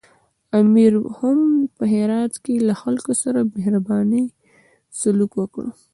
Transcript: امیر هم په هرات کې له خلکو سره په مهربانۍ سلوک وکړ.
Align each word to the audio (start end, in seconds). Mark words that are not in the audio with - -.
امیر 0.59 0.93
هم 1.17 1.39
په 1.75 1.83
هرات 1.93 2.33
کې 2.43 2.55
له 2.67 2.73
خلکو 2.81 3.11
سره 3.23 3.39
په 3.43 3.49
مهربانۍ 3.55 4.25
سلوک 4.99 5.31
وکړ. 5.37 5.65